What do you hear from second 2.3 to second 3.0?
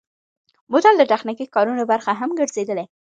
ګرځېدلی.